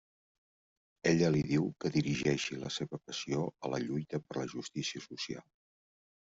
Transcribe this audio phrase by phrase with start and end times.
[1.11, 5.49] Ella li diu que dirigeixi la seva passió a la lluita per la justícia social.